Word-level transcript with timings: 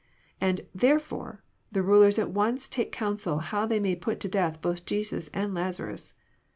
And 0.41 0.61
therefore 0.73 1.43
the 1.71 1.83
rulers 1.83 2.17
at 2.17 2.31
once 2.31 2.67
take 2.67 2.91
counsel 2.91 3.37
how 3.37 3.67
they 3.67 3.79
may 3.79 3.95
put 3.95 4.19
to 4.21 4.27
death 4.27 4.59
both 4.59 4.83
Jesus 4.83 5.27
and 5.31 5.53
Lazarus. 5.53 6.15